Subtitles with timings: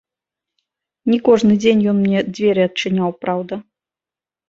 [1.11, 3.65] Не кожны дзень ён мне дзверы адчыняў, праўда.